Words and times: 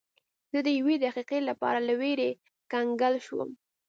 زه 0.51 0.59
د 0.67 0.69
یوې 0.79 0.95
دقیقې 1.05 1.39
لپاره 1.49 1.79
له 1.87 1.93
ویرې 2.01 2.31
کنګل 2.71 3.15
شوم. 3.25 3.49